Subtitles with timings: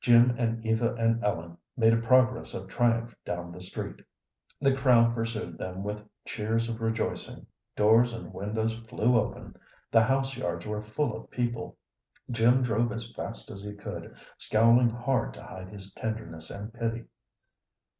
[0.00, 4.04] Jim and Eva and Ellen made a progress of triumph down the street.
[4.60, 7.46] The crowd pursued them with cheers of rejoicing;
[7.76, 9.54] doors and windows flew open;
[9.92, 11.78] the house yards were full of people.
[12.28, 17.04] Jim drove as fast as he could, scowling hard to hide his tenderness and pity.